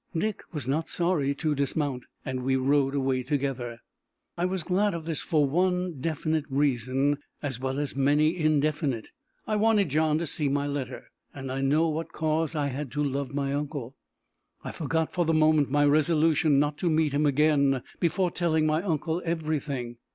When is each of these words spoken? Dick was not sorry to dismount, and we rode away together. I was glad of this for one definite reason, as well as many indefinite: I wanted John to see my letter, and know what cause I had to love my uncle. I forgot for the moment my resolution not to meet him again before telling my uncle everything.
Dick 0.17 0.41
was 0.51 0.67
not 0.67 0.89
sorry 0.89 1.35
to 1.35 1.53
dismount, 1.53 2.05
and 2.25 2.41
we 2.43 2.55
rode 2.55 2.95
away 2.95 3.21
together. 3.21 3.77
I 4.35 4.45
was 4.45 4.63
glad 4.63 4.95
of 4.95 5.05
this 5.05 5.21
for 5.21 5.47
one 5.47 5.99
definite 6.01 6.45
reason, 6.49 7.19
as 7.43 7.59
well 7.59 7.77
as 7.77 7.95
many 7.95 8.35
indefinite: 8.35 9.09
I 9.45 9.57
wanted 9.57 9.89
John 9.89 10.17
to 10.17 10.25
see 10.25 10.49
my 10.49 10.65
letter, 10.65 11.05
and 11.35 11.69
know 11.69 11.87
what 11.87 12.13
cause 12.13 12.55
I 12.55 12.69
had 12.69 12.91
to 12.93 13.03
love 13.03 13.31
my 13.35 13.53
uncle. 13.53 13.95
I 14.63 14.71
forgot 14.71 15.13
for 15.13 15.23
the 15.23 15.35
moment 15.35 15.69
my 15.69 15.85
resolution 15.85 16.57
not 16.57 16.79
to 16.79 16.89
meet 16.89 17.11
him 17.13 17.27
again 17.27 17.83
before 17.99 18.31
telling 18.31 18.65
my 18.65 18.81
uncle 18.81 19.21
everything. 19.23 19.97